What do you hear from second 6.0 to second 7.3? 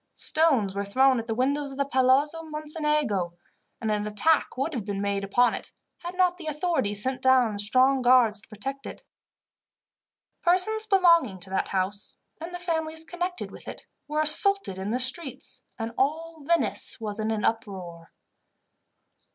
not the authorities sent